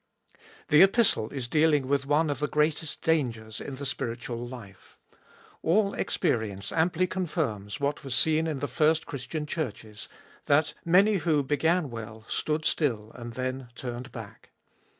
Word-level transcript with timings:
THE 0.69 0.81
Epistle 0.81 1.29
is 1.29 1.47
dealing 1.47 1.87
with 1.87 2.07
one 2.07 2.31
of 2.31 2.39
the 2.39 2.47
greatest 2.47 3.03
dangers 3.03 3.61
in 3.61 3.75
the 3.75 3.85
spiritual 3.85 4.47
life. 4.47 4.97
All 5.61 5.93
experience 5.93 6.71
amply 6.71 7.05
confirms 7.05 7.79
what 7.79 8.03
was 8.03 8.15
seen 8.15 8.47
in 8.47 8.61
the 8.61 8.67
first 8.67 9.05
Christian 9.05 9.45
churches, 9.45 10.09
that 10.47 10.73
many 10.83 11.17
who 11.17 11.43
began 11.43 11.91
well 11.91 12.25
stood 12.27 12.65
still 12.65 13.11
and 13.13 13.33
then 13.33 13.67
turned 13.75 14.11
back. 14.11 14.49